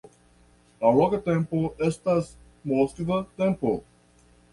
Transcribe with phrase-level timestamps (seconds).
[0.85, 2.31] La loka tempo estas
[2.71, 3.75] moskva tempo.